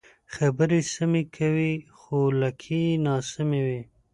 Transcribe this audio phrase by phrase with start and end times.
[0.33, 3.81] خبرې سمې کوې خو لکۍ یې ناسمې وي.